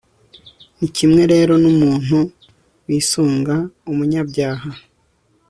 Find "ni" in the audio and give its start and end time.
0.77-0.87